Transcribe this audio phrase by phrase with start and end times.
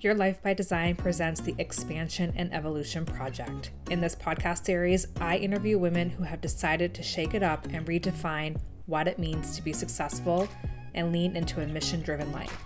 [0.00, 3.72] Your Life by Design presents the Expansion and Evolution Project.
[3.90, 7.84] In this podcast series, I interview women who have decided to shake it up and
[7.84, 10.46] redefine what it means to be successful
[10.94, 12.62] and lean into a mission driven life.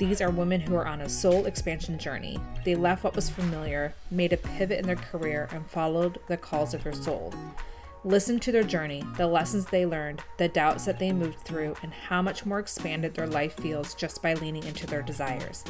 [0.00, 2.40] These are women who are on a soul expansion journey.
[2.64, 6.74] They left what was familiar, made a pivot in their career, and followed the calls
[6.74, 7.32] of their soul.
[8.02, 11.92] Listen to their journey, the lessons they learned, the doubts that they moved through, and
[11.92, 15.62] how much more expanded their life feels just by leaning into their desires.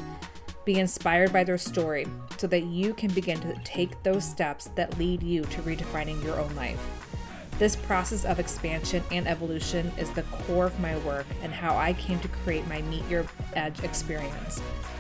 [0.65, 2.07] Be inspired by their story
[2.39, 6.41] so that you can begin to take those steps that lead you to redefining your
[6.41, 6.81] own life.
[7.59, 11.93] This process of expansion and evolution is the core of my work and how I
[11.93, 14.59] came to create my Meet Your Edge experience,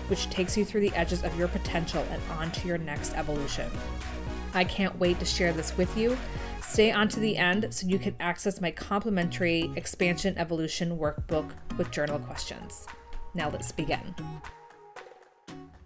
[0.08, 3.70] which takes you through the edges of your potential and onto your next evolution.
[4.52, 6.16] I can't wait to share this with you.
[6.62, 11.90] Stay on to the end so you can access my complimentary Expansion Evolution workbook with
[11.90, 12.86] journal questions.
[13.34, 14.14] Now let's begin.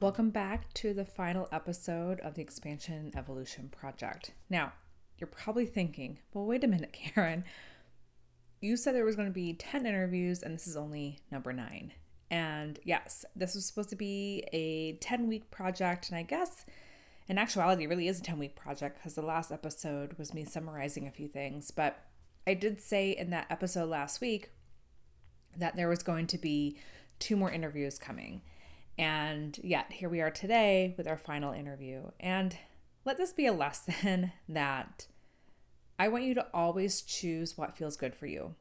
[0.00, 4.30] Welcome back to the final episode of the Expansion Evolution Project.
[4.48, 4.72] Now,
[5.18, 7.42] you're probably thinking, well, wait a minute, Karen.
[8.60, 11.94] You said there was going to be 10 interviews, and this is only number nine.
[12.30, 16.10] And yes, this was supposed to be a 10 week project.
[16.10, 16.64] And I guess
[17.26, 20.44] in actuality, it really is a 10 week project because the last episode was me
[20.44, 21.72] summarizing a few things.
[21.72, 21.98] But
[22.46, 24.52] I did say in that episode last week
[25.56, 26.78] that there was going to be
[27.18, 28.42] two more interviews coming.
[28.98, 32.02] And yet, here we are today with our final interview.
[32.18, 32.56] And
[33.04, 35.06] let this be a lesson that
[35.98, 38.56] I want you to always choose what feels good for you,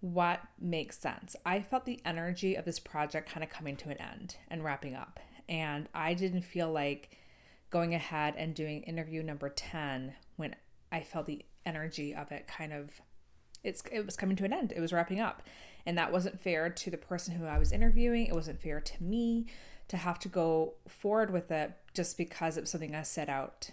[0.00, 1.34] what makes sense.
[1.44, 4.94] I felt the energy of this project kind of coming to an end and wrapping
[4.94, 5.18] up.
[5.48, 7.18] And I didn't feel like
[7.70, 10.54] going ahead and doing interview number 10 when
[10.92, 13.00] I felt the energy of it kind of
[13.62, 14.72] it's it was coming to an end.
[14.74, 15.42] It was wrapping up.
[15.86, 18.26] And that wasn't fair to the person who I was interviewing.
[18.26, 19.46] It wasn't fair to me
[19.88, 23.70] to have to go forward with it just because it was something I set out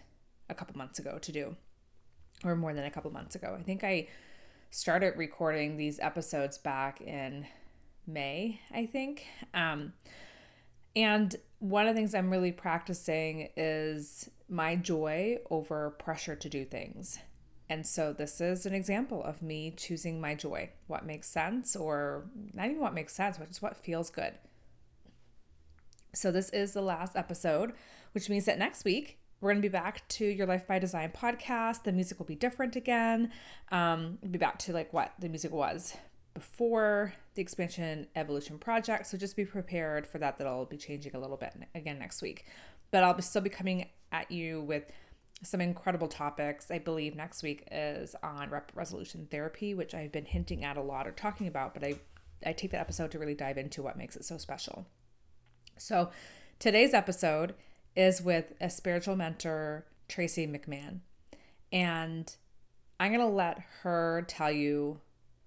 [0.50, 1.56] a couple months ago to do,
[2.44, 3.56] or more than a couple months ago.
[3.60, 4.08] I think I
[4.72, 7.46] started recording these episodes back in
[8.08, 9.26] May, I think.
[9.54, 9.94] Um,
[10.96, 16.66] and one of the things I'm really practicing is my joy over pressure to do
[16.66, 17.20] things.
[17.70, 22.26] And so this is an example of me choosing my joy, what makes sense, or
[22.54, 24.34] not even what makes sense, but just what feels good.
[26.14, 27.74] So this is the last episode,
[28.14, 31.12] which means that next week we're going to be back to your Life by Design
[31.16, 31.84] podcast.
[31.84, 33.32] The music will be different again.
[33.72, 35.96] Um, we'll be back to like what the music was
[36.34, 39.08] before the expansion evolution project.
[39.08, 40.38] So just be prepared for that.
[40.38, 42.46] That'll be changing a little bit again next week.
[42.92, 44.86] But I'll still be coming at you with
[45.44, 46.72] some incredible topics.
[46.72, 50.82] I believe next week is on rapid resolution therapy, which I've been hinting at a
[50.82, 51.96] lot or talking about, but I,
[52.46, 54.88] I take that episode to really dive into what makes it so special.
[55.78, 56.10] So
[56.60, 57.54] today's episode
[57.96, 61.00] is with a spiritual mentor, Tracy McMahon.
[61.72, 62.34] And
[63.00, 65.02] I'm going to let her tell you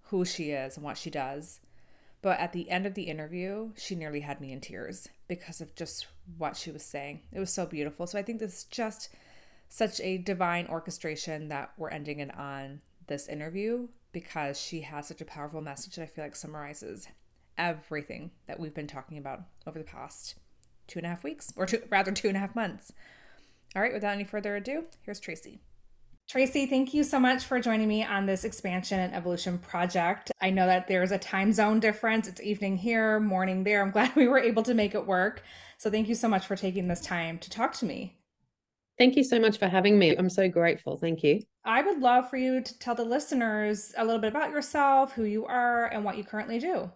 [0.04, 1.60] who she is and what she does.
[2.22, 5.74] But at the end of the interview, she nearly had me in tears because of
[5.74, 7.20] just what she was saying.
[7.32, 8.06] It was so beautiful.
[8.06, 9.08] So I think this is just
[9.70, 15.20] such a divine orchestration that we're ending it on this interview because she has such
[15.20, 17.06] a powerful message that I feel like summarizes
[17.56, 20.34] everything that we've been talking about over the past
[20.88, 22.92] two and a half weeks, or two, rather, two and a half months.
[23.76, 25.60] All right, without any further ado, here's Tracy.
[26.28, 30.32] Tracy, thank you so much for joining me on this expansion and evolution project.
[30.40, 32.26] I know that there's a time zone difference.
[32.26, 33.82] It's evening here, morning there.
[33.82, 35.44] I'm glad we were able to make it work.
[35.78, 38.19] So, thank you so much for taking this time to talk to me.
[39.00, 40.14] Thank you so much for having me.
[40.14, 40.98] I'm so grateful.
[40.98, 41.40] Thank you.
[41.64, 45.24] I would love for you to tell the listeners a little bit about yourself, who
[45.24, 46.92] you are, and what you currently do.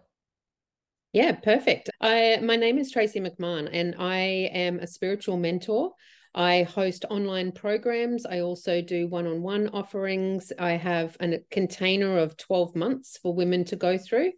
[1.15, 1.89] Yeah, perfect.
[2.03, 5.93] I my name is Tracy McMahon and I am a spiritual mentor.
[6.35, 8.27] I host online programs.
[8.27, 10.53] I also do one-on-one offerings.
[10.59, 14.33] I have a container of 12 months for women to go through,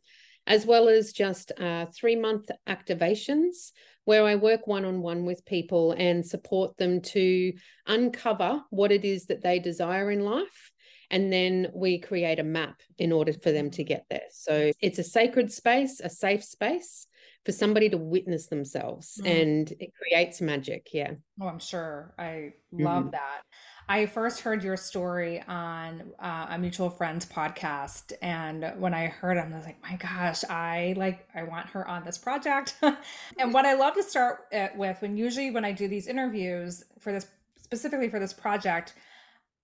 [0.46, 3.72] as well as just uh, three-month activations
[4.04, 7.52] where I work one on one with people and support them to
[7.86, 10.72] uncover what it is that they desire in life.
[11.10, 14.28] And then we create a map in order for them to get there.
[14.30, 17.06] So it's a sacred space, a safe space
[17.44, 19.42] for somebody to witness themselves mm.
[19.42, 20.88] and it creates magic.
[20.92, 21.12] Yeah.
[21.40, 22.12] Oh, I'm sure.
[22.18, 23.10] I love mm-hmm.
[23.10, 23.42] that.
[23.88, 29.36] I first heard your story on uh, a mutual friend's podcast, and when I heard
[29.36, 32.76] him, I was like, "My gosh, I like, I want her on this project."
[33.38, 37.12] and what I love to start with, when usually when I do these interviews for
[37.12, 37.28] this
[37.60, 38.94] specifically for this project,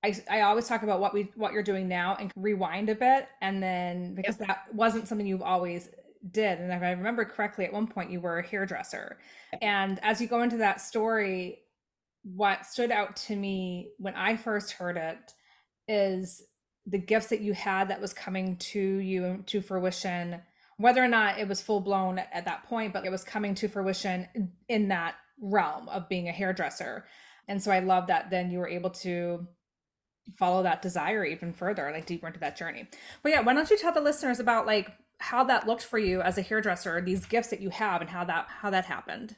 [0.04, 3.28] I, I always talk about what we what you're doing now and rewind a bit,
[3.40, 5.88] and then because that wasn't something you've always
[6.30, 6.60] did.
[6.60, 9.18] And if I remember correctly, at one point you were a hairdresser.
[9.60, 11.61] And as you go into that story,
[12.22, 15.32] what stood out to me when I first heard it
[15.88, 16.42] is
[16.86, 20.40] the gifts that you had that was coming to you to fruition,
[20.76, 23.68] whether or not it was full blown at that point, but it was coming to
[23.68, 24.28] fruition
[24.68, 27.04] in that realm of being a hairdresser.
[27.48, 29.46] And so I love that then you were able to
[30.38, 32.88] follow that desire even further, like deeper into that journey.
[33.22, 36.20] But yeah, why don't you tell the listeners about like how that looked for you
[36.20, 39.36] as a hairdresser, these gifts that you have and how that how that happened?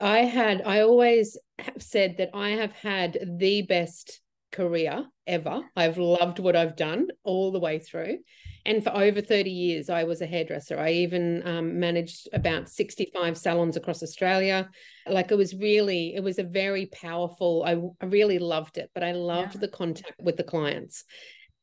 [0.00, 1.36] I had I always
[1.78, 4.20] said that I have had the best
[4.52, 5.62] career ever.
[5.76, 8.18] I've loved what I've done all the way through.
[8.64, 10.78] And for over 30 years, I was a hairdresser.
[10.78, 14.68] I even um, managed about 65 salons across Australia.
[15.06, 19.02] Like it was really, it was a very powerful, I, I really loved it, but
[19.02, 19.60] I loved yeah.
[19.62, 21.04] the contact with the clients.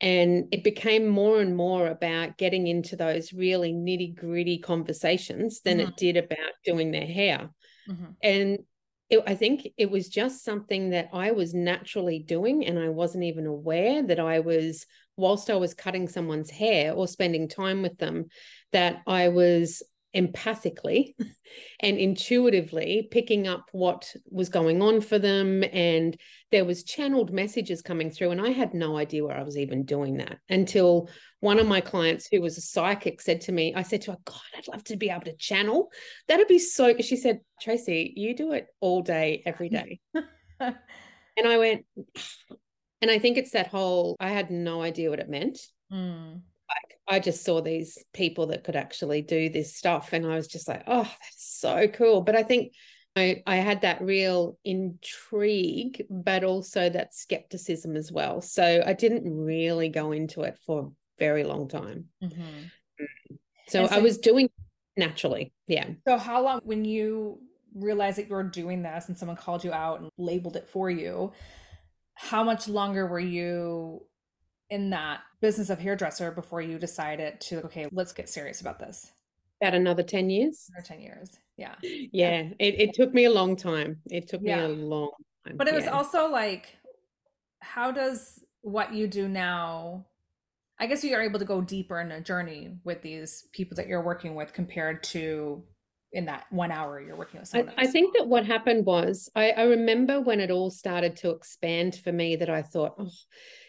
[0.01, 5.77] And it became more and more about getting into those really nitty gritty conversations than
[5.77, 5.89] mm-hmm.
[5.89, 7.49] it did about doing their hair.
[7.89, 8.05] Mm-hmm.
[8.21, 8.59] And
[9.09, 13.25] it, I think it was just something that I was naturally doing, and I wasn't
[13.25, 14.85] even aware that I was,
[15.15, 18.25] whilst I was cutting someone's hair or spending time with them,
[18.71, 19.83] that I was
[20.15, 21.13] empathically
[21.79, 25.63] and intuitively picking up what was going on for them.
[25.71, 26.17] And
[26.55, 29.83] there was channeled messages coming through and i had no idea where i was even
[29.83, 31.09] doing that until
[31.41, 34.17] one of my clients who was a psychic said to me i said to her
[34.23, 35.89] god i'd love to be able to channel.
[36.29, 39.99] That'd be so she said tracy you do it all day every day.
[41.37, 41.85] And i went
[43.01, 45.59] and i think it's that whole i had no idea what it meant.
[45.91, 46.39] Mm
[46.69, 50.47] like I just saw these people that could actually do this stuff and I was
[50.47, 52.21] just like, oh, that's so cool.
[52.21, 52.73] But I think
[53.15, 58.41] I, I had that real intrigue, but also that skepticism as well.
[58.41, 62.05] So I didn't really go into it for a very long time.
[62.21, 63.05] Mm-hmm.
[63.67, 64.49] So, so I was doing
[64.97, 65.53] naturally.
[65.67, 65.87] Yeah.
[66.07, 67.39] So how long when you
[67.73, 70.89] realized that you were doing this and someone called you out and labeled it for
[70.89, 71.31] you,
[72.15, 74.05] how much longer were you
[74.69, 79.11] in that business of hairdresser before you decided to okay let's get serious about this.
[79.61, 80.69] About another 10 years?
[80.75, 81.75] Or 10 years yeah.
[81.81, 82.49] Yeah, yeah.
[82.59, 84.01] It, it took me a long time.
[84.11, 84.67] It took yeah.
[84.67, 85.11] me a long
[85.45, 86.75] time but it was also like
[87.59, 90.05] how does what you do now
[90.79, 93.87] i guess you are able to go deeper in a journey with these people that
[93.87, 95.63] you're working with compared to
[96.13, 99.29] in that one hour you're working with someone I, I, think that what happened was
[99.35, 103.09] I, I remember when it all started to expand for me that I thought, oh,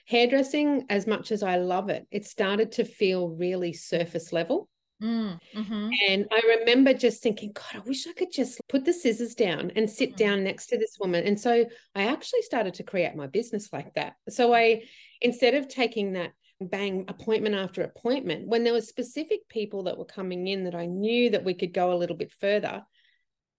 [0.06, 4.69] hairdressing, as much as I love it, it started to feel really surface level.
[5.03, 5.91] Mm, mm-hmm.
[6.08, 9.73] And I remember just thinking, God, I wish I could just put the scissors down
[9.76, 10.17] and sit mm-hmm.
[10.17, 11.25] down next to this woman.
[11.25, 14.14] And so I actually started to create my business like that.
[14.31, 14.85] So I,
[15.20, 20.06] instead of taking that bang appointment after appointment, when there were specific people that were
[20.06, 22.82] coming in that I knew that we could go a little bit further,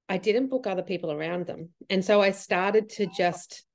[0.09, 1.69] I didn't book other people around them.
[1.89, 3.66] And so I started to just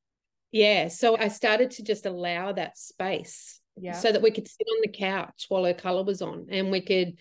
[0.52, 0.88] yeah.
[0.88, 3.93] So I started to just allow that space yeah.
[3.93, 6.82] so that we could sit on the couch while her color was on and we
[6.82, 7.14] could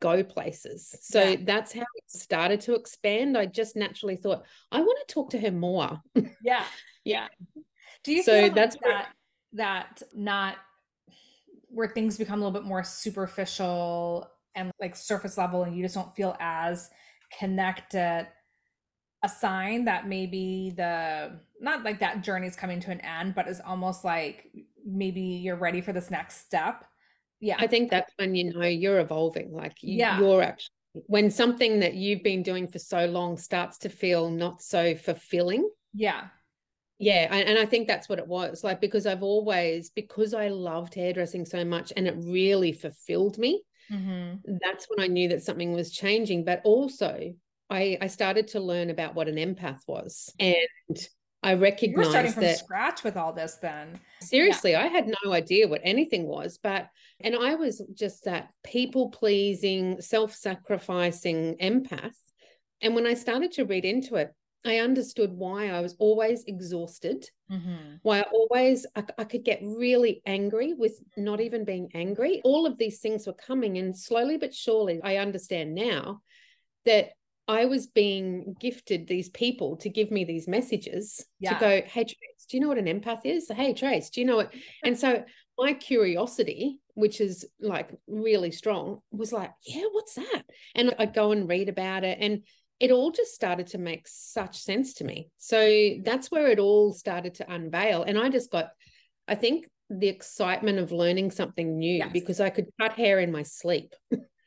[0.00, 0.94] go places.
[1.02, 1.36] So yeah.
[1.42, 3.36] that's how it started to expand.
[3.36, 6.00] I just naturally thought, I want to talk to her more.
[6.42, 6.64] Yeah.
[7.04, 7.26] yeah.
[8.04, 9.08] Do you so that's that
[9.54, 10.56] that not
[11.68, 15.94] where things become a little bit more superficial and like surface level and you just
[15.94, 16.90] don't feel as
[17.38, 18.28] connected
[19.22, 23.48] a sign that maybe the not like that journey is coming to an end, but
[23.48, 24.50] it's almost like
[24.84, 26.84] maybe you're ready for this next step.
[27.40, 27.56] Yeah.
[27.58, 29.52] I think that's when you know you're evolving.
[29.52, 30.18] Like you, yeah.
[30.18, 30.72] you're actually
[31.06, 35.68] when something that you've been doing for so long starts to feel not so fulfilling.
[35.94, 36.28] Yeah.
[36.98, 37.28] Yeah.
[37.30, 38.64] And, and I think that's what it was.
[38.64, 43.62] Like because I've always, because I loved hairdressing so much and it really fulfilled me.
[43.92, 44.56] Mm-hmm.
[44.62, 46.44] That's when I knew that something was changing.
[46.44, 47.34] But also,
[47.70, 50.32] I, I started to learn about what an empath was.
[50.40, 51.08] And
[51.42, 54.00] I recognized You're starting from that, scratch with all this then.
[54.20, 54.82] Seriously, yeah.
[54.82, 56.88] I had no idea what anything was, but
[57.20, 62.16] and I was just that people pleasing, self sacrificing empath.
[62.80, 64.32] And when I started to read into it,
[64.64, 67.96] I understood why I was always exhausted, mm-hmm.
[68.02, 72.40] why I always I, I, could get really angry with not even being angry.
[72.42, 76.22] All of these things were coming, and slowly but surely, I understand now
[76.84, 77.10] that
[77.48, 81.54] I was being gifted these people to give me these messages yeah.
[81.54, 83.50] to go, hey, Trace, do you know what an empath is?
[83.50, 84.54] Hey, Trace, do you know what?
[84.84, 85.24] And so
[85.58, 90.42] my curiosity, which is like really strong, was like, yeah, what's that?
[90.74, 92.18] And I'd go and read about it.
[92.20, 92.44] And
[92.78, 95.30] it all just started to make such sense to me.
[95.38, 98.02] So that's where it all started to unveil.
[98.02, 98.68] And I just got,
[99.26, 102.10] I think, the excitement of learning something new yes.
[102.12, 103.94] because I could cut hair in my sleep.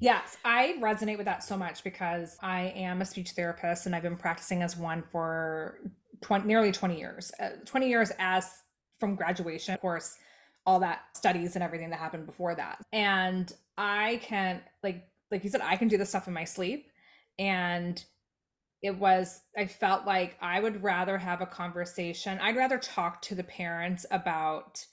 [0.00, 4.02] Yes, I resonate with that so much because I am a speech therapist and I've
[4.02, 5.78] been practicing as one for
[6.22, 7.30] 20, nearly 20 years.
[7.38, 8.62] Uh, 20 years as
[8.98, 10.16] from graduation, of course,
[10.64, 12.78] all that studies and everything that happened before that.
[12.92, 16.90] And I can like like you said I can do this stuff in my sleep
[17.38, 18.04] and
[18.82, 23.34] it was i felt like i would rather have a conversation i'd rather talk to
[23.34, 24.84] the parents about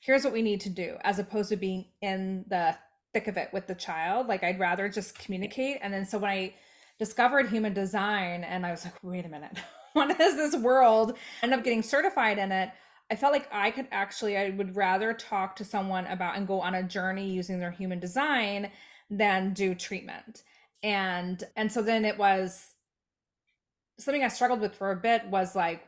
[0.00, 2.76] here's what we need to do as opposed to being in the
[3.18, 4.28] thick of it with the child.
[4.28, 5.78] Like i'd rather just communicate.
[5.82, 6.54] And then so when i
[6.98, 9.56] discovered human design and i was like wait a minute.
[9.94, 11.16] What is this world?
[11.42, 12.70] End up getting certified in it.
[13.10, 16.60] I felt like i could actually i would rather talk to someone about and go
[16.60, 18.70] on a journey using their human design
[19.10, 20.42] than do treatment.
[20.82, 22.74] And and so then it was
[23.98, 25.84] something I struggled with for a bit was like,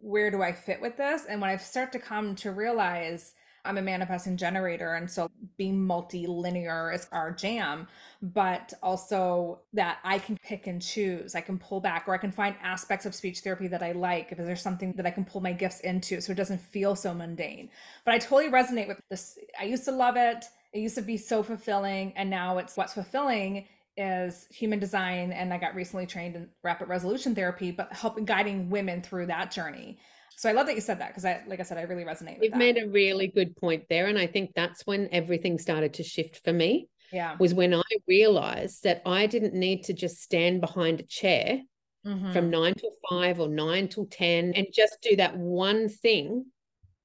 [0.00, 1.24] where do I fit with this?
[1.28, 3.32] And when I start to come to realize
[3.64, 7.86] I'm a manifesting generator, and so being multi-linear is our jam,
[8.20, 11.34] but also that I can pick and choose.
[11.34, 14.32] I can pull back, or I can find aspects of speech therapy that I like
[14.32, 17.14] if there's something that I can pull my gifts into so it doesn't feel so
[17.14, 17.70] mundane.
[18.04, 19.38] But I totally resonate with this.
[19.58, 20.44] I used to love it.
[20.72, 23.66] It used to be so fulfilling, and now it's what's fulfilling
[23.96, 28.70] is human design and I got recently trained in rapid resolution therapy, but helping guiding
[28.70, 29.98] women through that journey.
[30.42, 32.40] So I love that you said that because I like I said, I really resonate
[32.40, 34.06] with You've made a really good point there.
[34.06, 36.88] And I think that's when everything started to shift for me.
[37.12, 37.36] Yeah.
[37.38, 41.60] Was when I realized that I didn't need to just stand behind a chair
[42.04, 42.32] mm-hmm.
[42.32, 46.46] from nine till five or nine till 10 and just do that one thing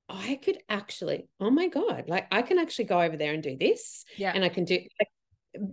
[0.10, 3.56] I could actually, oh my God, like I can actually go over there and do
[3.56, 4.04] this.
[4.16, 4.32] Yeah.
[4.34, 5.10] And I can do like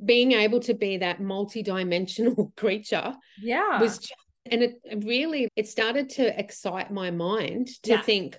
[0.04, 4.14] being able to be that multi-dimensional creature yeah was just,
[4.50, 8.02] and it really it started to excite my mind to yeah.
[8.02, 8.38] think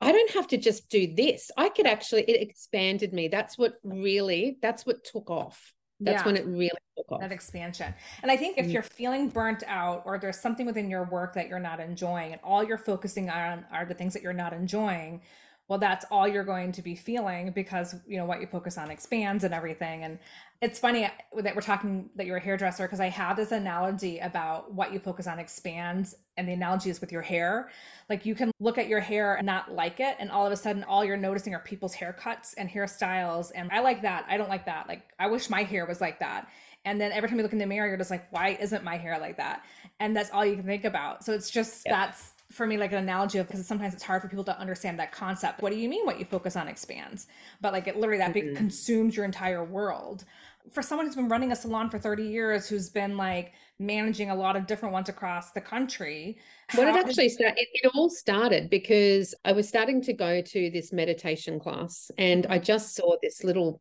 [0.00, 1.50] I don't have to just do this.
[1.56, 3.28] I could actually, it expanded me.
[3.28, 5.72] That's what really, that's what took off.
[6.00, 6.26] That's yeah.
[6.26, 7.20] when it really took off.
[7.20, 7.92] That expansion.
[8.22, 8.72] And I think if mm.
[8.72, 12.40] you're feeling burnt out or there's something within your work that you're not enjoying and
[12.44, 15.20] all you're focusing on are the things that you're not enjoying,
[15.68, 18.90] well that's all you're going to be feeling because you know what you focus on
[18.90, 20.02] expands and everything.
[20.02, 20.18] And
[20.62, 24.72] it's funny that we're talking that you're a hairdresser because i have this analogy about
[24.72, 27.70] what you focus on expands and the analogy is with your hair.
[28.08, 30.56] Like you can look at your hair and not like it and all of a
[30.56, 33.52] sudden all you're noticing are people's haircuts and hairstyles.
[33.54, 34.24] And i like that.
[34.28, 34.88] I don't like that.
[34.88, 36.48] Like i wish my hair was like that.
[36.84, 38.96] And then every time you look in the mirror you're just like why isn't my
[38.96, 39.64] hair like that?
[40.00, 41.24] And that's all you can think about.
[41.24, 41.92] So it's just yeah.
[41.92, 44.98] that's for me like an analogy of because sometimes it's hard for people to understand
[44.98, 45.60] that concept.
[45.60, 47.26] What do you mean what you focus on expands?
[47.60, 48.56] But like it literally that mm-hmm.
[48.56, 50.24] consumes your entire world.
[50.72, 54.34] For someone who's been running a salon for 30 years, who's been like managing a
[54.34, 56.38] lot of different ones across the country.
[56.74, 60.70] What it actually start, it, it all started because I was starting to go to
[60.70, 63.80] this meditation class and I just saw this little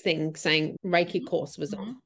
[0.00, 1.26] thing saying Reiki mm-hmm.
[1.26, 2.00] course was on.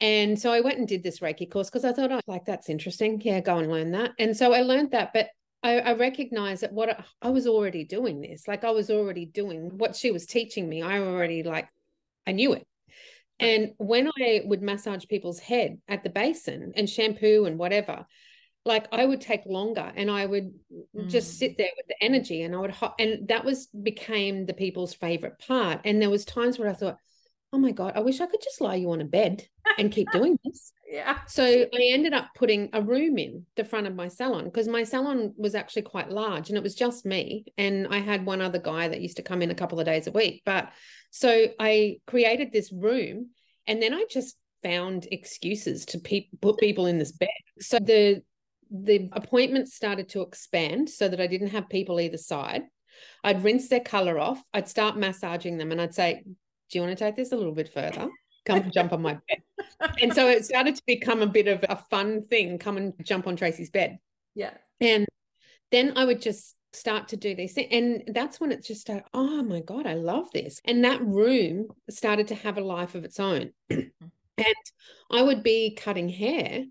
[0.00, 2.68] And so I went and did this Reiki course because I thought, oh, like that's
[2.68, 3.20] interesting.
[3.24, 4.12] Yeah, go and learn that.
[4.18, 5.28] And so I learned that, but
[5.62, 9.24] I, I recognized that what I, I was already doing this, like I was already
[9.24, 10.82] doing what she was teaching me.
[10.82, 11.68] I already like,
[12.26, 12.66] I knew it.
[13.38, 18.06] And when I would massage people's head at the basin and shampoo and whatever,
[18.64, 20.54] like I would take longer and I would
[20.96, 21.08] mm.
[21.08, 24.54] just sit there with the energy and I would, ho- and that was became the
[24.54, 25.82] people's favorite part.
[25.84, 26.98] And there was times where I thought,
[27.52, 29.46] oh my God, I wish I could just lie you on a bed
[29.78, 30.72] and keep doing this.
[30.90, 31.18] yeah.
[31.26, 34.84] So I ended up putting a room in the front of my salon because my
[34.84, 37.46] salon was actually quite large and it was just me.
[37.56, 40.06] And I had one other guy that used to come in a couple of days
[40.06, 40.42] a week.
[40.44, 40.70] But
[41.10, 43.30] so I created this room
[43.66, 47.28] and then I just found excuses to pe- put people in this bed.
[47.60, 48.22] So the
[48.68, 52.62] the appointments started to expand so that I didn't have people either side.
[53.22, 54.42] I'd rinse their color off.
[54.52, 56.24] I'd start massaging them and I'd say,
[56.70, 58.08] do you want to take this a little bit further?
[58.44, 59.42] Come jump on my bed.
[60.00, 62.58] And so it started to become a bit of a fun thing.
[62.58, 63.98] Come and jump on Tracy's bed.
[64.34, 64.54] Yeah.
[64.80, 65.06] And
[65.70, 67.68] then I would just start to do these things.
[67.70, 70.60] And that's when it just started, oh my God, I love this.
[70.64, 73.52] And that room started to have a life of its own.
[73.70, 73.92] and
[75.10, 76.64] I would be cutting hair.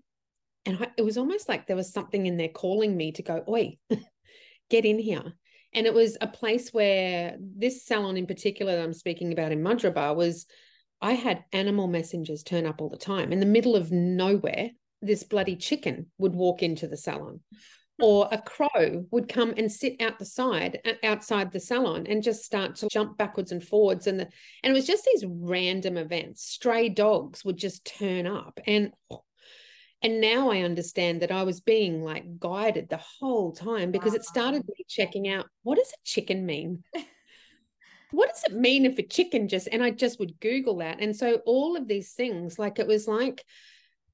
[0.64, 3.44] And I, it was almost like there was something in there calling me to go,
[3.48, 3.76] oi,
[4.70, 5.34] get in here.
[5.74, 9.62] And it was a place where this salon in particular that I'm speaking about in
[9.62, 10.46] Mudgeeraba was
[11.00, 13.32] I had animal messengers turn up all the time.
[13.32, 14.70] In the middle of nowhere,
[15.02, 17.40] this bloody chicken would walk into the salon.
[17.98, 22.44] Or a crow would come and sit out the side outside the salon and just
[22.44, 24.06] start to jump backwards and forwards.
[24.06, 24.28] And the,
[24.62, 26.42] and it was just these random events.
[26.42, 28.60] Stray dogs would just turn up.
[28.66, 28.92] And
[30.02, 34.16] and now I understand that I was being like guided the whole time because wow.
[34.16, 36.84] it started me checking out what does a chicken mean?
[38.10, 41.00] what does it mean if a chicken just and I just would Google that.
[41.00, 43.44] And so all of these things, like it was like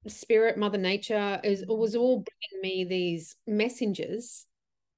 [0.07, 2.59] spirit, mother nature is was all mm-hmm.
[2.61, 4.47] bringing me these messengers.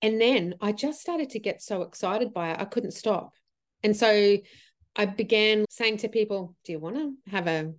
[0.02, 3.32] And then I just started to get so excited by it, I couldn't stop.
[3.82, 4.36] And so
[4.96, 7.72] I began saying to people, Do you want to have a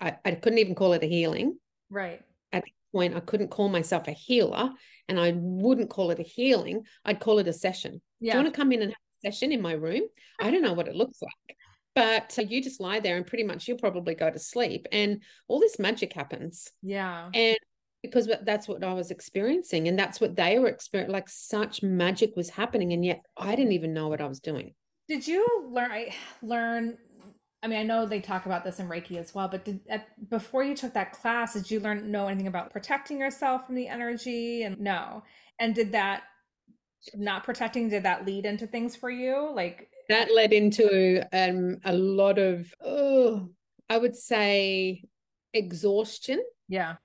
[0.00, 1.58] I, I couldn't even call it a healing.
[1.90, 2.22] Right.
[2.92, 4.70] Point, I couldn't call myself a healer
[5.08, 6.82] and I wouldn't call it a healing.
[7.04, 8.00] I'd call it a session.
[8.20, 8.32] Yeah.
[8.32, 10.02] Do you want to come in and have a session in my room?
[10.40, 11.56] I don't know what it looks like.
[11.94, 15.60] But you just lie there and pretty much you'll probably go to sleep and all
[15.60, 16.70] this magic happens.
[16.82, 17.30] Yeah.
[17.32, 17.56] And
[18.02, 21.12] because that's what I was experiencing and that's what they were experiencing.
[21.12, 22.92] Like such magic was happening.
[22.92, 24.74] And yet I didn't even know what I was doing.
[25.08, 26.06] Did you learn
[26.42, 26.98] learn
[27.62, 30.06] I mean, I know they talk about this in Reiki as well, but did at,
[30.28, 33.88] before you took that class, did you learn know anything about protecting yourself from the
[33.88, 34.62] energy?
[34.62, 35.22] And no,
[35.58, 36.24] and did that
[37.14, 39.50] not protecting did that lead into things for you?
[39.54, 43.48] Like that led into um, a lot of, oh,
[43.88, 45.02] I would say,
[45.52, 46.42] exhaustion.
[46.68, 46.96] Yeah,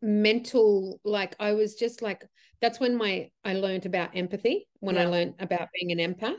[0.00, 1.00] mental.
[1.04, 2.24] Like I was just like
[2.60, 5.02] that's when my I learned about empathy when yeah.
[5.02, 6.36] I learned about being an empath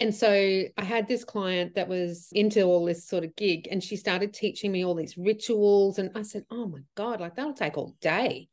[0.00, 3.82] and so I had this client that was into all this sort of gig, and
[3.82, 5.98] she started teaching me all these rituals.
[5.98, 8.48] And I said, Oh my God, like that'll take all day.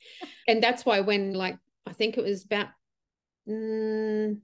[0.47, 2.69] and that's why, when like I think it was about
[3.47, 4.37] mm,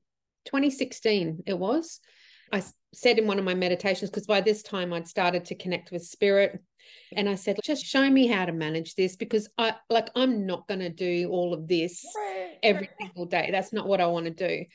[0.46, 2.00] 2016, it was,
[2.52, 5.92] I said in one of my meditations, because by this time I'd started to connect
[5.92, 6.62] with spirit.
[7.16, 10.68] And I said, just show me how to manage this because I like I'm not
[10.68, 12.06] going to do all of this
[12.62, 13.50] every single day.
[13.52, 14.66] That's not what I want to do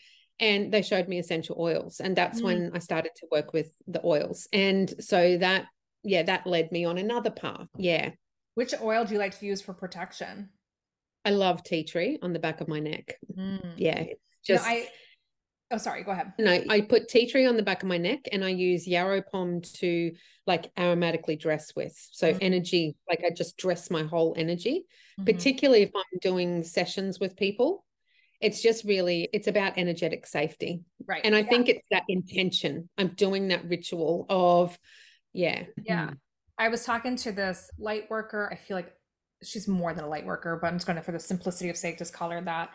[0.41, 2.45] and they showed me essential oils and that's mm.
[2.45, 5.67] when i started to work with the oils and so that
[6.03, 8.11] yeah that led me on another path yeah
[8.55, 10.51] which oil do you like to use for protection
[11.25, 13.73] i love tea tree on the back of my neck mm.
[13.77, 14.05] yeah
[14.45, 14.89] just no, i
[15.73, 18.21] oh sorry go ahead no i put tea tree on the back of my neck
[18.31, 20.13] and i use yarrow pom to
[20.47, 22.39] like aromatically dress with so mm.
[22.41, 24.85] energy like i just dress my whole energy
[25.19, 25.25] mm-hmm.
[25.25, 27.86] particularly if i'm doing sessions with people
[28.41, 30.83] it's just really it's about energetic safety.
[31.07, 31.21] Right.
[31.25, 31.49] And i yeah.
[31.49, 34.79] think it's that intention i'm doing that ritual of
[35.33, 35.65] yeah.
[35.83, 36.09] Yeah.
[36.09, 36.17] Mm.
[36.59, 38.49] i was talking to this light worker.
[38.53, 38.93] I feel like
[39.43, 41.77] she's more than a light worker but i'm just going to for the simplicity of
[41.77, 42.71] sake just call her that.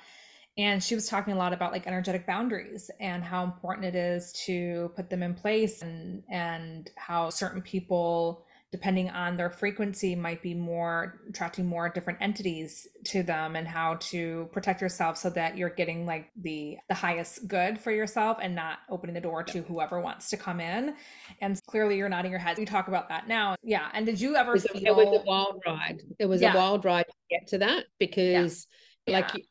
[0.57, 4.33] And she was talking a lot about like energetic boundaries and how important it is
[4.45, 10.41] to put them in place and and how certain people depending on their frequency might
[10.41, 15.57] be more attracting more different entities to them and how to protect yourself so that
[15.57, 19.61] you're getting like the the highest good for yourself and not opening the door to
[19.63, 20.95] whoever wants to come in
[21.41, 24.35] and clearly you're nodding your head you talk about that now yeah and did you
[24.35, 24.85] ever it was, feel...
[24.85, 26.53] it was a wild ride it was yeah.
[26.53, 28.67] a wild ride to get to that because
[29.05, 29.17] yeah.
[29.17, 29.43] like yeah.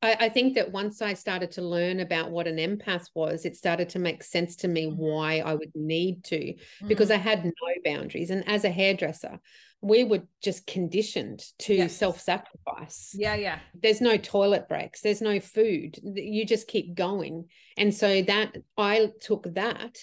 [0.00, 3.56] I, I, think that once I started to learn about what an empath was, it
[3.56, 4.96] started to make sense to me mm-hmm.
[4.96, 6.88] why I would need to, mm-hmm.
[6.88, 7.52] because I had no
[7.84, 8.30] boundaries.
[8.30, 9.40] And as a hairdresser,
[9.80, 11.96] we were just conditioned to yes.
[11.96, 13.14] self-sacrifice.
[13.16, 13.58] Yeah, yeah.
[13.80, 15.98] There's no toilet breaks, there's no food.
[16.02, 17.46] You just keep going.
[17.76, 19.98] And so that I took that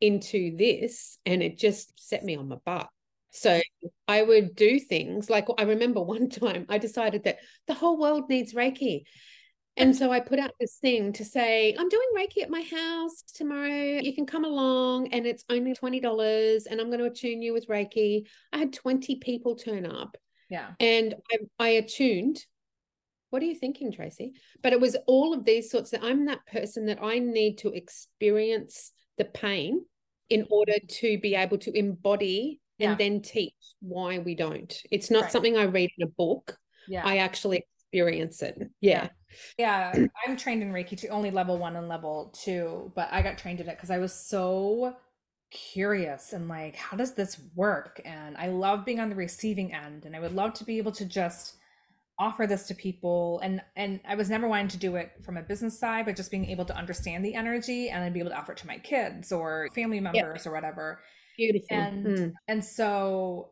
[0.00, 2.88] into this and it just set me on my butt.
[3.30, 3.60] So
[4.08, 8.28] I would do things like I remember one time I decided that the whole world
[8.28, 9.02] needs Reiki.
[9.76, 13.22] And so I put out this thing to say, I'm doing Reiki at my house
[13.34, 14.00] tomorrow.
[14.00, 17.68] You can come along and it's only $20 and I'm going to attune you with
[17.68, 18.26] Reiki.
[18.52, 20.16] I had 20 people turn up.
[20.48, 20.70] Yeah.
[20.80, 22.38] And I, I attuned.
[23.30, 24.32] What are you thinking, Tracy?
[24.62, 27.72] But it was all of these sorts that I'm that person that I need to
[27.72, 29.84] experience the pain
[30.30, 32.90] in order to be able to embody yeah.
[32.90, 34.74] and then teach why we don't.
[34.90, 35.32] It's not right.
[35.32, 36.56] something I read in a book.
[36.88, 37.02] Yeah.
[37.04, 37.64] I actually
[37.96, 38.70] experience it.
[38.80, 39.08] Yeah.
[39.58, 39.92] Yeah.
[39.94, 40.06] yeah.
[40.26, 43.60] I'm trained in Reiki to only level one and level two, but I got trained
[43.60, 44.96] in it because I was so
[45.50, 48.00] curious and like, how does this work?
[48.04, 50.92] And I love being on the receiving end and I would love to be able
[50.92, 51.56] to just
[52.18, 55.42] offer this to people and and I was never wanting to do it from a
[55.42, 58.38] business side but just being able to understand the energy and then be able to
[58.38, 61.00] offer it to my kids or family members or whatever
[61.36, 61.76] Beautiful.
[61.76, 62.32] And mm.
[62.48, 63.50] and so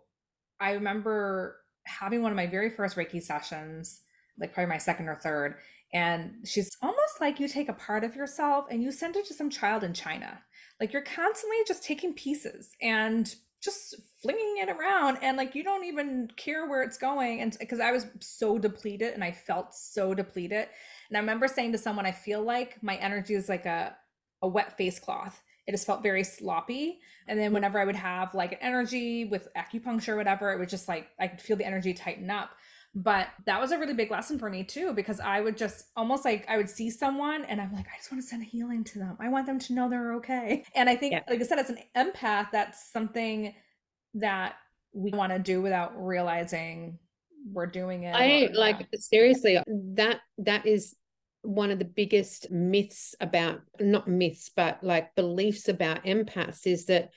[0.61, 4.01] I remember having one of my very first Reiki sessions,
[4.39, 5.57] like probably my second or third,
[5.93, 9.35] and she's almost like you take a part of yourself and you send it to
[9.35, 10.41] some child in China.
[10.81, 15.85] Like you're constantly just taking pieces and just flinging it around and like you don't
[15.85, 20.15] even care where it's going and because I was so depleted and I felt so
[20.15, 20.69] depleted.
[21.09, 23.97] And I remember saying to someone I feel like my energy is like a
[24.43, 27.01] a wet face cloth it just felt very sloppy.
[27.27, 27.55] And then mm-hmm.
[27.55, 31.09] whenever I would have like an energy with acupuncture or whatever, it was just like
[31.19, 32.51] I could feel the energy tighten up.
[32.97, 36.25] But that was a really big lesson for me too, because I would just almost
[36.25, 39.01] like I would see someone and I'm like, I just want to send healing to
[39.01, 39.17] them.
[39.19, 40.65] I want them to know they're okay.
[40.77, 41.23] And I think, yeah.
[41.29, 43.53] like I said, as an empath, that's something
[44.15, 44.55] that
[44.93, 47.01] we want to do without realizing
[47.51, 48.15] we're doing it.
[48.15, 48.99] I or, like yeah.
[49.01, 50.95] seriously, that that is
[51.43, 57.11] one of the biggest myths about not myths, but like beliefs about empaths is that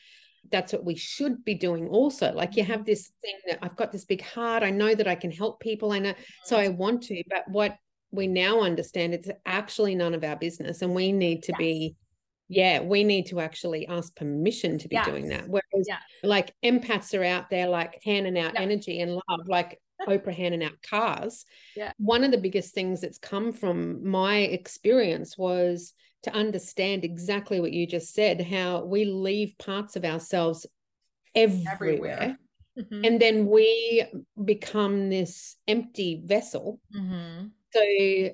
[0.51, 3.91] that's what we should be doing also like you have this thing that i've got
[3.91, 6.65] this big heart i know that i can help people i know so mm-hmm.
[6.65, 7.75] i want to but what
[8.11, 11.59] we now understand it's actually none of our business and we need to yes.
[11.59, 11.95] be
[12.47, 15.05] yeah we need to actually ask permission to be yes.
[15.05, 15.87] doing that whereas
[16.23, 20.81] like empaths are out there like handing out energy and love like Oprah handing out
[20.87, 21.45] cars.
[21.75, 21.91] Yeah.
[21.97, 27.71] One of the biggest things that's come from my experience was to understand exactly what
[27.71, 30.65] you just said how we leave parts of ourselves
[31.35, 32.37] everywhere, everywhere.
[32.77, 33.05] Mm-hmm.
[33.05, 34.05] and then we
[34.43, 37.47] become this empty vessel mm-hmm.
[37.71, 38.29] so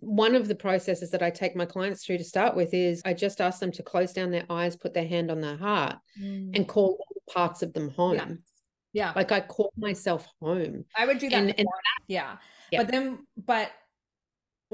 [0.00, 3.14] one of the processes that i take my clients through to start with is i
[3.14, 6.54] just ask them to close down their eyes put their hand on their heart mm.
[6.54, 6.98] and call
[7.32, 8.14] parts of them home
[8.92, 9.06] yeah.
[9.06, 9.12] yeah.
[9.16, 11.68] like i call myself home i would do that and, and
[12.06, 12.36] yeah.
[12.70, 13.70] yeah but then but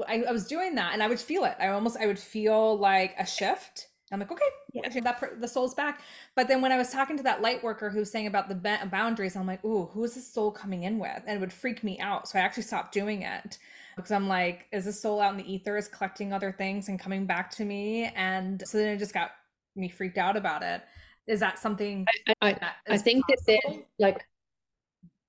[0.07, 1.55] I, I, was doing that and I would feel it.
[1.59, 3.87] I almost I would feel like a shift.
[4.11, 5.01] I'm like, okay, yeah.
[5.01, 6.01] that the soul's back.
[6.35, 8.55] But then when I was talking to that light worker who's saying about the
[8.91, 11.23] boundaries, I'm like, ooh, who is this soul coming in with?
[11.25, 12.27] And it would freak me out.
[12.27, 13.57] So I actually stopped doing it
[13.95, 16.99] because I'm like, is this soul out in the ether is collecting other things and
[16.99, 18.05] coming back to me?
[18.15, 19.31] And so then it just got
[19.75, 20.83] me freaked out about it.
[21.25, 22.05] Is that something?
[22.41, 23.45] I, I, I think possible?
[23.47, 24.27] that there's like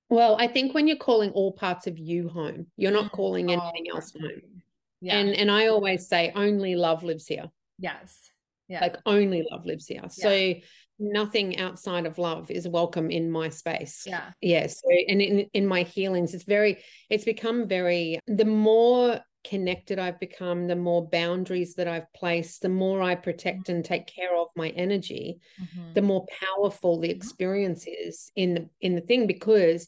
[0.09, 3.15] well, I think when you're calling all parts of you home, you're not mm-hmm.
[3.15, 4.54] calling anything oh, else home.
[5.01, 5.17] Yeah.
[5.17, 7.45] And and I always say only love lives here.
[7.79, 8.31] Yes.
[8.67, 8.81] Yeah.
[8.81, 10.01] Like only love lives here.
[10.03, 10.07] Yeah.
[10.07, 10.53] So
[10.97, 14.03] nothing outside of love is welcome in my space.
[14.07, 14.31] Yeah.
[14.41, 14.67] Yeah.
[14.67, 20.19] So and in in my healings, it's very it's become very the more connected I've
[20.19, 24.47] become, the more boundaries that I've placed, the more I protect and take care of
[24.55, 25.93] my energy, mm-hmm.
[25.93, 27.17] the more powerful the mm-hmm.
[27.17, 29.87] experience is in the in the thing because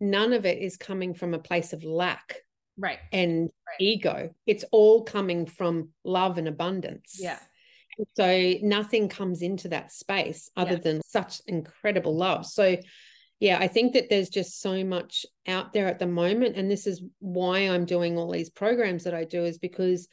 [0.00, 2.40] none of it is coming from a place of lack
[2.78, 3.80] right and right.
[3.80, 7.38] ego it's all coming from love and abundance yeah
[8.14, 10.80] so nothing comes into that space other yeah.
[10.80, 12.76] than such incredible love so
[13.40, 16.86] yeah i think that there's just so much out there at the moment and this
[16.86, 20.08] is why i'm doing all these programs that i do is because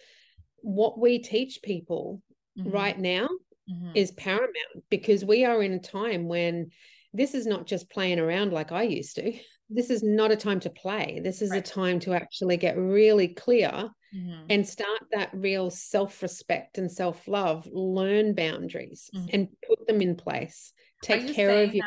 [0.61, 2.21] what we teach people
[2.57, 2.71] mm-hmm.
[2.71, 3.27] right now
[3.69, 3.91] mm-hmm.
[3.95, 4.53] is paramount
[4.89, 6.69] because we are in a time when
[7.13, 9.33] this is not just playing around like i used to
[9.69, 11.21] this is not a time to play.
[11.23, 11.59] This is right.
[11.59, 14.45] a time to actually get really clear mm-hmm.
[14.49, 19.27] and start that real self respect and self love, learn boundaries mm-hmm.
[19.33, 20.73] and put them in place.
[21.01, 21.83] Take care of you.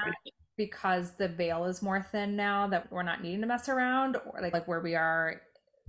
[0.57, 4.41] Because the veil is more thin now that we're not needing to mess around or
[4.41, 5.43] like, like where we are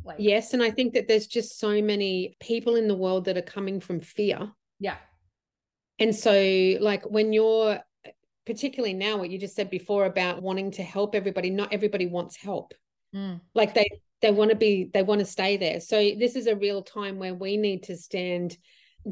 [0.04, 3.38] like Yes, and I think that there's just so many people in the world that
[3.38, 4.52] are coming from fear.
[4.80, 4.98] Yeah.
[6.00, 6.32] And so
[6.80, 7.80] like when you're
[8.48, 12.38] particularly now what you just said before about wanting to help everybody not everybody wants
[12.38, 12.74] help
[13.14, 13.40] mm.
[13.54, 13.88] like they
[14.22, 17.20] they want to be they want to stay there so this is a real time
[17.20, 18.58] where we need to stand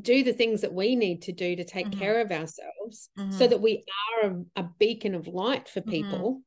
[0.02, 2.00] do the things that we need to do to take mm-hmm.
[2.00, 3.32] care of ourselves mm-hmm.
[3.32, 3.84] so that we
[4.24, 5.92] are a, a, beacon of light for mm-hmm.
[5.92, 6.40] people mm-hmm.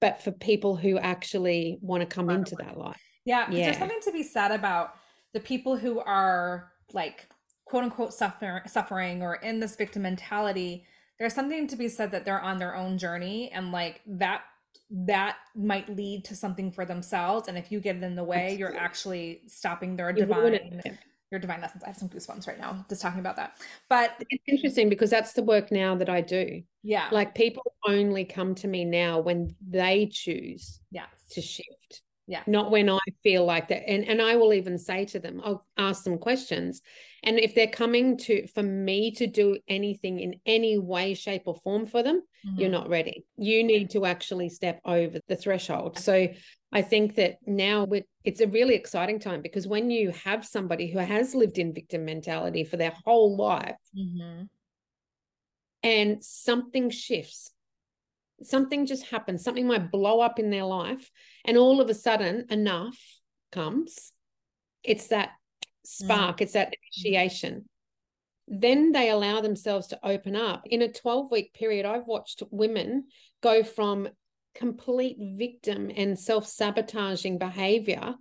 [0.00, 3.66] but for people who actually want to come into that light yeah, yeah.
[3.66, 4.94] there's something to be said about
[5.34, 7.28] the people who are like
[7.66, 10.86] quote unquote suffer, suffering or in this victim mentality
[11.18, 14.42] there's something to be said that they're on their own journey and like that
[14.90, 17.48] that might lead to something for themselves.
[17.48, 20.80] And if you get in the way you're actually stopping their divine
[21.30, 23.58] your divine lessons i have some goosebumps right now just talking about that.
[23.90, 26.62] But it's interesting because that's the work now that i do.
[26.82, 27.08] Yeah.
[27.12, 31.08] Like people only come to me now when they choose yes.
[31.32, 31.77] to shift
[32.28, 35.40] yeah not when i feel like that and and i will even say to them
[35.42, 36.82] i'll ask them questions
[37.24, 41.56] and if they're coming to for me to do anything in any way shape or
[41.56, 42.60] form for them mm-hmm.
[42.60, 46.28] you're not ready you need to actually step over the threshold so
[46.70, 50.90] i think that now we're it's a really exciting time because when you have somebody
[50.90, 54.42] who has lived in victim mentality for their whole life mm-hmm.
[55.82, 57.52] and something shifts
[58.42, 61.10] something just happens something might blow up in their life
[61.44, 62.98] and all of a sudden enough
[63.50, 64.12] comes
[64.84, 65.30] it's that
[65.84, 66.40] spark, mm.
[66.42, 67.64] it's that initiation.
[68.46, 70.62] Then they allow themselves to open up.
[70.66, 73.04] In a 12 week period, I've watched women
[73.42, 74.08] go from
[74.54, 78.14] complete victim and self sabotaging behavior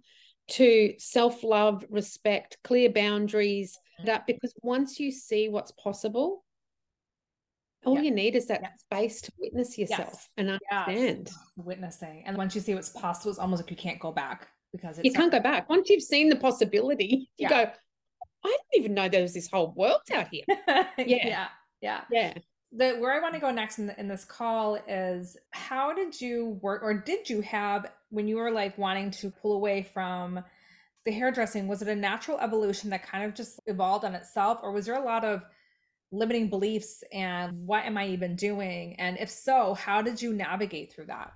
[0.50, 3.78] to self love, respect, clear boundaries.
[4.02, 4.06] Mm.
[4.06, 6.44] That because once you see what's possible,
[7.86, 8.02] all Yeah.
[8.02, 8.74] you need is that Yeah.
[8.76, 11.28] space to witness yourself and understand.
[11.28, 11.38] Yes.
[11.58, 12.24] Witnessing.
[12.26, 15.06] And once you see what's possible, it's almost like you can't go back because it's
[15.06, 15.70] You can't go back.
[15.70, 17.50] Once you've seen the possibility, you Yeah.
[17.50, 17.72] go,
[18.44, 20.44] I didn't even know there was this whole world out here.
[20.48, 20.88] yeah.
[20.98, 21.06] Yeah.
[21.28, 21.48] yeah.
[21.82, 22.02] Yeah.
[22.12, 22.34] Yeah.
[22.74, 26.20] the where I want to go next in, the, in this call is how did
[26.20, 30.44] you work or did you have when you were like wanting to pull away from
[31.06, 34.74] the hairdressing was it a natural evolution that kind of just evolved on itself or
[34.74, 35.44] was there a lot of
[36.12, 40.94] limiting beliefs and what am I even doing and if so how did you navigate
[40.94, 41.34] through that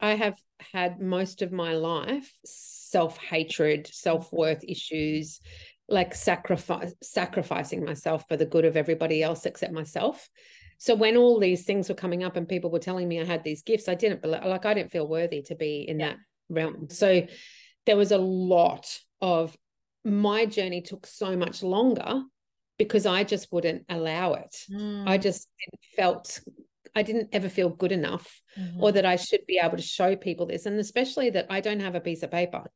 [0.00, 0.36] I have
[0.72, 5.40] had most of my life self hatred, self worth issues,
[5.88, 10.28] like sacrifice, sacrificing myself for the good of everybody else except myself.
[10.78, 13.44] So when all these things were coming up and people were telling me I had
[13.44, 16.08] these gifts, I didn't believe, like I didn't feel worthy to be in Yeah.
[16.08, 16.16] that
[16.48, 16.88] realm.
[16.90, 17.24] So
[17.86, 19.56] there was a lot of
[20.04, 22.24] my journey took so much longer
[22.78, 24.56] because I just wouldn't allow it.
[24.70, 24.72] I
[25.18, 25.48] Mm, just
[25.96, 26.40] felt
[26.94, 28.80] I didn't ever feel good enough mhm.
[28.82, 30.66] or that I should be able to show people this.
[30.66, 32.70] And especially that I don't have a piece of paper.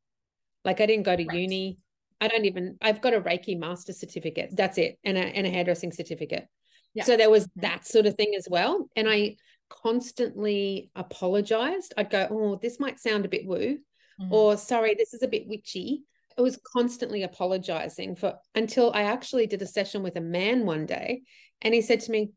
[0.65, 1.39] Like I didn't go to Right.
[1.39, 1.77] uni.
[2.19, 4.49] I don't even, I've got a Reiki master certificate.
[4.53, 4.97] That's it.
[5.03, 6.47] And a, and a hairdressing certificate.
[6.95, 7.03] Yeah.
[7.03, 7.61] So there was Mhm.
[7.61, 8.89] that sort of thing as well.
[8.95, 9.35] And I
[9.69, 11.93] constantly apologized.
[11.97, 13.79] I'd go, oh, this might sound a bit woo,
[14.19, 14.31] Mhm.
[14.31, 16.03] or sorry, this is a bit witchy.
[16.37, 20.85] I was constantly apologizing for until I actually did a session with a man one
[20.85, 21.23] day.
[21.61, 22.31] And he said to me,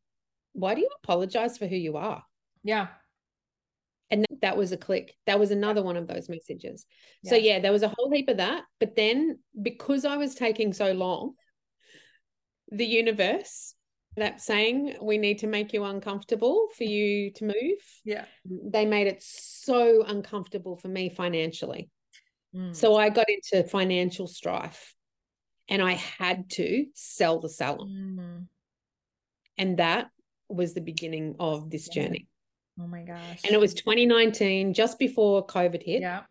[0.52, 2.22] why do you apologize for who you are?
[2.62, 2.88] yeah.
[4.12, 5.14] And th- that was a click.
[5.26, 6.84] That was another one of those messages.
[7.24, 10.72] So yeah there was a whole heap of that but then because i was taking
[10.72, 11.34] so long
[12.70, 13.74] the universe
[14.16, 18.24] that saying we need to make you uncomfortable for you to move yeah.
[18.44, 21.90] they made it so uncomfortable for me financially
[22.54, 22.74] Mm.
[22.74, 24.94] so i got into financial strife
[25.68, 28.46] and i had to sell the salon Mm.
[29.58, 30.08] and that
[30.48, 32.02] was the beginning of this Yeah.
[32.02, 32.26] journey
[32.80, 36.22] oh my gosh and it was 2019 just before covid hit yeah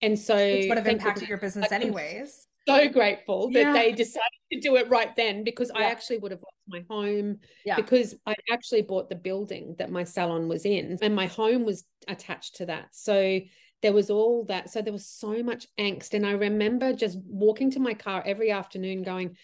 [0.00, 3.72] and so which would have impacted your business I'm anyways so grateful that Yeah.
[3.72, 7.38] they decided to do it right then because I actually would have lost my home
[7.64, 7.76] Yeah.
[7.76, 11.84] because I actually bought the building that my salon was in and my home was
[12.06, 12.88] attached to that.
[12.92, 13.40] So
[13.82, 14.70] there was all that.
[14.70, 16.14] So there was so much angst.
[16.14, 19.36] And I remember just walking to my car every afternoon going,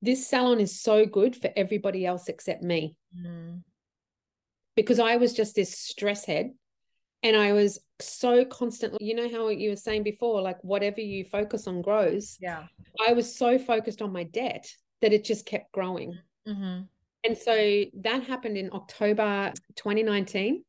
[0.00, 3.62] this salon is so good for everybody else except me Mm.
[4.74, 6.52] because I was just this stress head.
[7.24, 11.24] And I was so constantly, you know, how you were saying before, like whatever you
[11.24, 12.36] focus on grows.
[12.40, 12.66] yeah
[13.06, 14.66] I was so focused on my debt
[15.02, 16.18] that it just kept growing.
[16.48, 16.88] Mhm.
[17.24, 20.64] And so that happened in October 2019.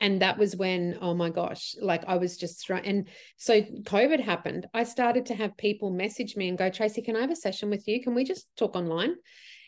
[0.00, 2.84] And that was when, oh my gosh, like I was just thrown.
[2.84, 4.66] And so COVID happened.
[4.74, 7.70] I started to have people message me and go, Tracy, can I have a session
[7.70, 8.02] with you?
[8.02, 9.14] Can we just talk online?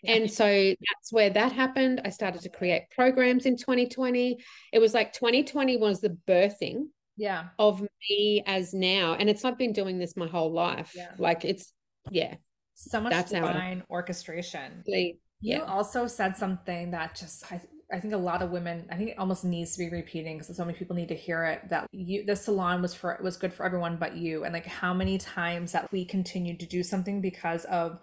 [0.03, 0.13] Yeah.
[0.13, 2.03] And so that's where that happened.
[2.05, 4.39] I started to create programs in 2020.
[4.73, 9.15] It was like 2020 was the birthing yeah of me as now.
[9.19, 10.93] And it's, I've been doing this my whole life.
[10.95, 11.13] Yeah.
[11.19, 11.73] Like it's,
[12.11, 12.35] yeah.
[12.75, 17.61] so much That's divine orchestration really- You also said something that just I,
[17.93, 20.55] I think a lot of women I think it almost needs to be repeating because
[20.55, 23.53] so many people need to hear it that you the salon was for was good
[23.53, 24.45] for everyone but you.
[24.45, 27.99] And like how many times that we continue to do something because of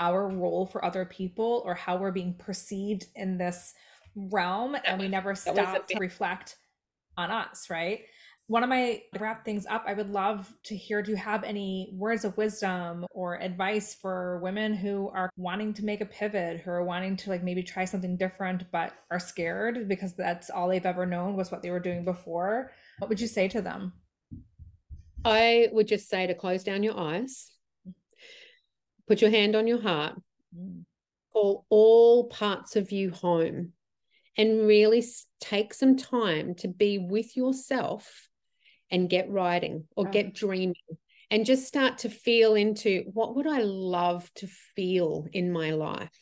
[0.00, 3.74] our role for other people or how we're being perceived in this
[4.14, 6.56] realm and we never was stop to reflect
[7.16, 8.00] on us right
[8.48, 11.90] one of my wrap things up i would love to hear do you have any
[11.94, 16.70] words of wisdom or advice for women who are wanting to make a pivot who
[16.70, 20.86] are wanting to like maybe try something different but are scared because that's all they've
[20.86, 22.72] ever known was what they were doing before?
[22.98, 23.92] What would you say to them?
[25.24, 27.50] I would just say to close down your eyes,
[29.06, 30.14] put your hand on your heart,
[30.56, 30.84] mm.
[31.32, 33.72] call all parts of you home,
[34.36, 35.04] and really
[35.40, 38.27] take some time to be with yourself
[38.90, 40.74] and get writing or get dreaming
[41.30, 46.18] and just start to feel into what would I love to feel in my life.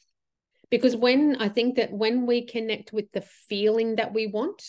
[0.68, 4.62] Because when I think that when we connect with the feeling that we want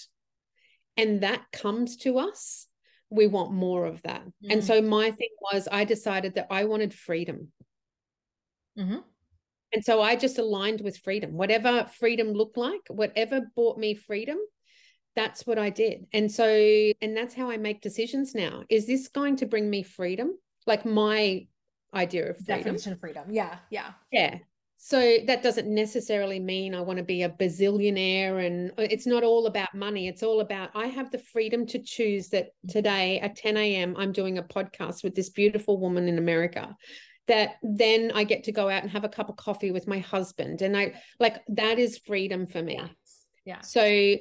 [0.96, 2.68] and that comes to us,
[3.10, 4.24] we want more of that.
[4.50, 4.64] And Mm.
[4.64, 7.52] so my thing was, I decided that I wanted freedom.
[8.78, 9.04] Mhm.
[9.74, 11.34] And so I just aligned with freedom.
[11.34, 14.38] Whatever freedom looked like, whatever brought me freedom,
[15.18, 16.08] that's what I did.
[16.14, 16.46] And so,
[17.02, 18.64] and that's how I make decisions now.
[18.70, 20.38] Is this going to bring me freedom?
[20.66, 21.48] Like my
[21.94, 22.58] idea of freedom.
[22.58, 24.40] definition of freedom yeah yeah Yeah.
[24.80, 29.24] So that doesn't necessarily mean I want to be a bazillionaire and uh, it's not
[29.24, 30.08] all about money.
[30.08, 33.96] It's all about I have the freedom to choose that today at 10 a.m.
[33.98, 36.76] I'm doing a podcast with this beautiful woman in America.
[37.26, 40.00] that then I get to go out and have a cup of coffee with my
[40.00, 40.62] husband.
[40.62, 42.76] And I like that is freedom for me.
[42.78, 43.24] Yes.
[43.46, 43.62] Yeah.
[43.62, 44.16] So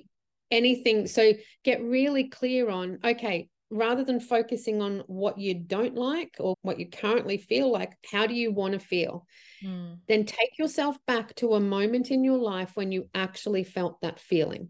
[0.50, 1.32] anything, so
[1.64, 6.78] get really clear on, okay, rather than focusing on what you don't like or what
[6.78, 9.26] you currently feel like, how do you want to feel?
[9.64, 9.98] Mm.
[10.08, 14.20] Then take yourself back to a moment in your life when you actually felt that
[14.20, 14.68] feeling.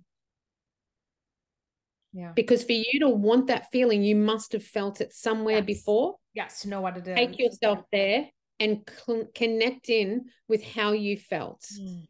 [2.12, 2.32] Yeah.
[2.34, 5.66] Because for you to want that feeling, you must have felt it somewhere yes.
[5.66, 6.14] before.
[6.32, 7.14] Yes, to know what it is.
[7.14, 11.62] Take yourself there and cl- connect in with how you felt.
[11.78, 12.06] Mm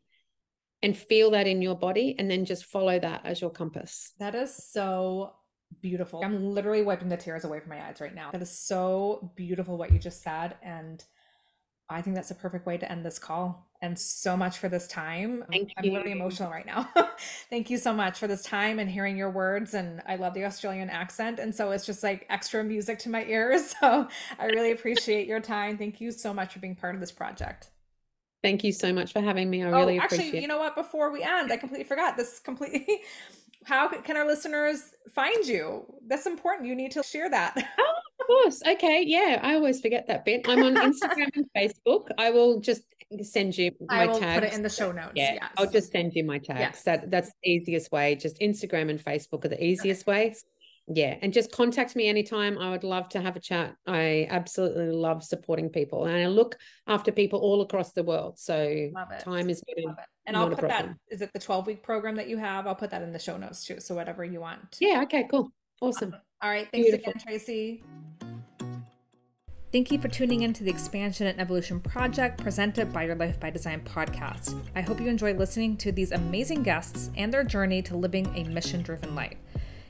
[0.87, 4.13] and feel that in your body and then just follow that as your compass.
[4.21, 5.33] That is so
[5.83, 6.23] beautiful.
[6.25, 8.31] I'm literally wiping the tears away from my eyes right now.
[8.31, 10.55] That is so beautiful what you just said.
[10.63, 11.05] And
[11.91, 13.69] I think that's a perfect way to end this call.
[13.83, 15.45] And so much for this time.
[15.51, 15.97] Thank I'm you.
[15.97, 16.89] really emotional right now.
[17.51, 19.75] Thank you so much for this time and hearing your words.
[19.75, 21.41] And I love the Australian accent.
[21.41, 23.75] And so it's just like extra music to my ears.
[23.81, 24.07] So
[24.39, 25.79] I really appreciate your time.
[25.79, 27.71] Thank you so much for being part of this project.
[28.43, 29.63] Thank you so much for having me.
[29.63, 30.77] I oh, really actually, appreciate Actually, you know what?
[30.77, 32.87] Before we end, I completely forgot this completely.
[33.65, 35.85] How can our listeners find you?
[36.07, 36.69] That's important.
[36.69, 37.57] You need to share that.
[37.57, 38.63] Oh, of course.
[38.67, 39.03] Okay.
[39.07, 39.41] Yeah.
[39.43, 40.49] I always forget that bit.
[40.49, 42.09] I'm on Instagram and Facebook.
[42.19, 42.83] I will just
[43.23, 44.41] send you my I will tags.
[44.41, 45.13] put it in the show notes.
[45.15, 45.35] Yeah.
[45.35, 45.51] Yes.
[45.57, 46.61] I'll just send you my tags.
[46.61, 46.83] Yes.
[46.85, 48.15] That that's the easiest way.
[48.15, 50.27] Just Instagram and Facebook are the easiest okay.
[50.27, 50.45] ways
[50.89, 52.59] yeah and just contact me anytime.
[52.59, 53.75] I would love to have a chat.
[53.87, 58.91] I absolutely love supporting people and i look after people all across the world so
[59.21, 59.85] time is good.
[60.27, 62.67] and i'll put that is it the 12 week program that you have?
[62.67, 65.51] I'll put that in the show notes too so whatever you want yeah okay cool.
[65.81, 66.21] Awesome, awesome.
[66.43, 67.11] all right thanks Beautiful.
[67.11, 67.83] again tracy.
[69.73, 73.39] Thank you for tuning in to the Expansion and Evolution Project presented by Your Life
[73.41, 74.59] by Design podcast.
[74.77, 78.45] I hope you enjoy listening to these amazing guests and their journey to living a
[78.45, 79.37] mission driven life.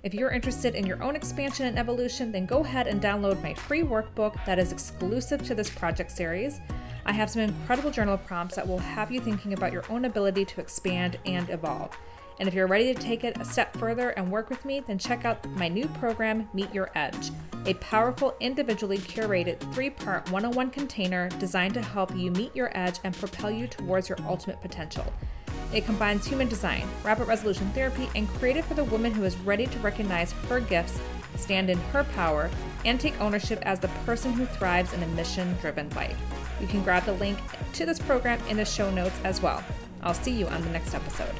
[0.06, 3.54] If you're interested in your own expansion and evolution, then go ahead and download my
[3.54, 6.60] free workbook that is exclusive to this project series.
[7.04, 10.44] I have some incredible journal prompts that will have you thinking about your own ability
[10.44, 11.90] to expand and evolve.
[12.38, 14.96] And if you're ready to take it a step further and work with me, then
[14.96, 17.32] check out my new program, Meet Your Edge,
[17.64, 22.54] a powerful, individually curated three part one on one container designed to help you meet
[22.54, 25.12] your edge and propel you towards your ultimate potential.
[25.72, 29.66] It combines human design, rapid resolution therapy, and created for the woman who is ready
[29.66, 31.00] to recognize her gifts,
[31.36, 32.50] stand in her power,
[32.84, 36.18] and take ownership as the person who thrives in a mission driven life.
[36.60, 37.38] You can grab the link
[37.74, 39.62] to this program in the show notes as well.
[40.02, 41.34] I'll see you on the next episode.